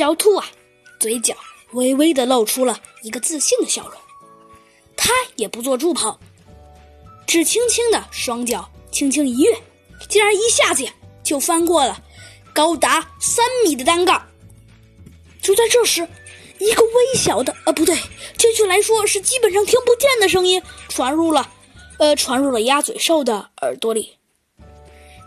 [0.00, 0.46] 小兔啊，
[0.98, 1.36] 嘴角
[1.72, 4.00] 微微的露出了一个自信的笑容。
[4.96, 6.18] 他也不做助跑，
[7.26, 9.54] 只轻轻的双脚轻轻一跃，
[10.08, 10.88] 竟然一下子
[11.22, 12.02] 就翻过了
[12.54, 14.26] 高达三米的单杠。
[15.42, 16.08] 就在这时，
[16.58, 17.94] 一个微小的，呃，不对，
[18.38, 21.46] 准确来说是基本上听不见的声音传入了，
[21.98, 24.16] 呃，传入了鸭嘴兽的耳朵里。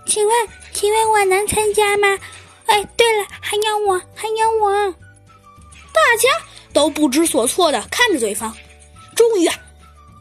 [0.08, 2.18] 请问，请问我能参加吗？
[2.66, 4.33] 哎，对了，还有我，还。
[6.14, 6.30] 大家
[6.72, 8.56] 都不知所措的看着对方。
[9.16, 9.56] 终于啊，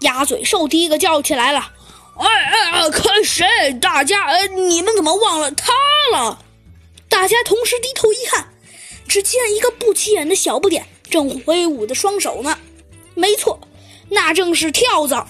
[0.00, 1.70] 鸭嘴兽第一个叫起来了
[2.16, 3.44] ：“哎哎哎，看谁？
[3.78, 5.74] 大家，呃，你们怎么忘了他
[6.10, 6.42] 了？”
[7.10, 8.48] 大家同时低头一看。
[9.06, 12.58] 只见一个不起眼的小不点正挥舞着双手呢，
[13.14, 13.60] 没错，
[14.08, 15.28] 那正是跳蚤。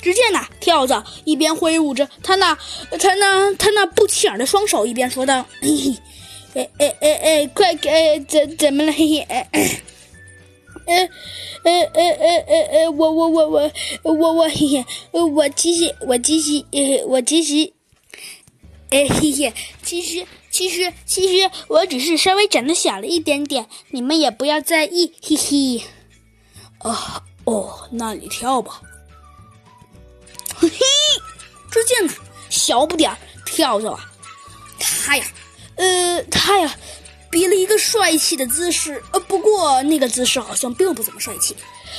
[0.00, 2.56] 只见呐，跳蚤一边挥舞着他那
[3.00, 5.70] 他那 他那不起眼的双手，一边说道：“嘿
[6.54, 8.92] 嘿，哎哎哎哎，快给怎怎么了？
[8.92, 9.48] 嘿嘿，哎
[10.86, 11.08] 哎
[11.64, 13.70] 哎哎哎哎，我我我我
[14.02, 16.64] 我我嘿嘿，我其实我其实
[17.06, 17.72] 我其实。”
[18.90, 25.82] 哎嘿嘿，其实其实其实我只是稍微长得小了一点点，你们也不要在意，嘿嘿。
[26.78, 28.80] 啊哦，那你跳吧。
[30.54, 30.76] 嘿嘿，
[31.72, 32.12] 只见呢，
[32.50, 34.12] 小不点儿跳着啊，
[34.78, 35.24] 他呀，
[35.74, 36.78] 呃，他呀，
[37.34, 41.56] 比了一个帅气的姿势，呃，不过那个姿势好像并不怎么帅气。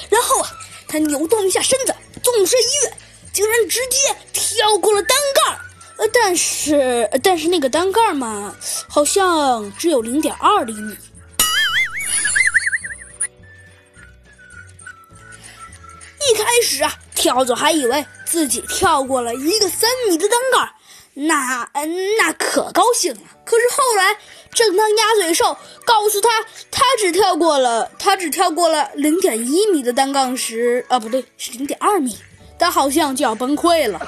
[0.09, 0.49] 然后啊，
[0.87, 2.93] 他扭动一下身子，纵身一跃，
[3.33, 3.97] 竟然直接
[4.31, 5.59] 跳过了单杠。
[5.97, 8.55] 呃，但是，但是那个单杠嘛，
[8.87, 10.95] 好像只有零点二厘米。
[16.31, 20.74] 一开始啊，跳蚤还以为自己跳过了一个三米的单杠，
[21.17, 23.21] 那嗯那可高兴了。
[23.45, 24.17] 可是后来，
[24.53, 26.29] 正当鸭嘴兽告诉他
[26.69, 32.17] 他只跳过了他只跳过了零点一米的单杠时，啊，不对，是零点二米，
[32.59, 33.99] 他好像就要崩溃了。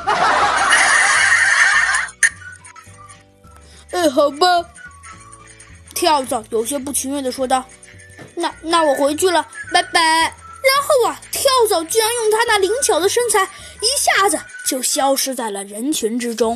[3.91, 4.47] 哎，好吧，
[5.95, 7.63] 跳蚤有些不情愿的说道
[8.35, 9.99] ：“那那我回去了，拜拜。”
[10.67, 16.55] 然后啊，跳蚤居然用他那灵巧的身材，一下子就消失在了人群之中。